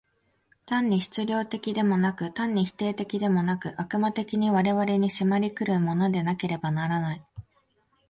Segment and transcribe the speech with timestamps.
[0.65, 7.23] 単に質料的でもなく、単に否定的でもなく、悪魔的に我々に迫り来るものでなければならない。